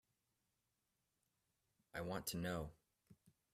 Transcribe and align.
I 1.93 2.01
want 2.01 2.25
to 2.27 2.37
know. 2.37 2.71